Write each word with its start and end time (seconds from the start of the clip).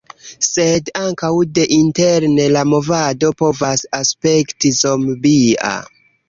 Sed 0.45 0.87
ankaŭ 1.01 1.29
deinterne 1.57 2.47
la 2.55 2.63
movado 2.71 3.31
povas 3.43 3.85
aspekti 3.99 4.73
zombia. 4.79 5.77